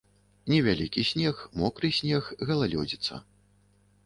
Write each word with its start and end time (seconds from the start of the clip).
Невялікі 0.51 1.03
снег, 1.09 1.43
мокры 1.59 1.93
снег, 1.99 2.33
галалёдзіца. 2.53 3.23